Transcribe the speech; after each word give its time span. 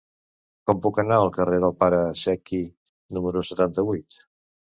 Com 0.69 0.79
puc 0.85 0.95
anar 1.01 1.17
al 1.23 1.29
carrer 1.35 1.59
del 1.65 1.75
Pare 1.83 1.99
Secchi 2.21 2.61
número 3.17 3.47
setanta-vuit? 3.51 4.19